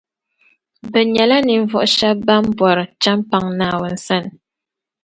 bɛ 0.91 0.99
nyɛla 1.13 1.37
ninvuɣu 1.45 1.87
shɛba 1.95 2.19
ban 2.25 2.43
bɔri 2.57 2.83
chεmpaŋ 3.01 3.43
Naawuni 3.57 3.97
sani 4.07 4.29